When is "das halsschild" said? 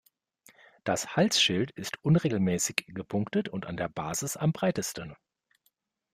0.83-1.69